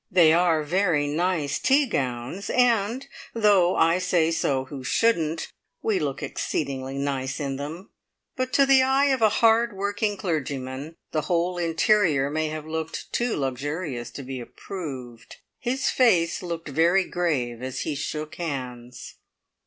[0.09, 3.05] They are very nice tea gowns, and,
[3.35, 5.51] though I say so who shouldn't,
[5.83, 7.91] we look exceedingly nice in them,
[8.35, 12.65] but to the eye of a hard working country clergyman the whole interior may have
[12.65, 15.35] looked too luxurious to be approved!
[15.59, 19.17] His face looked very grave as he shook hands.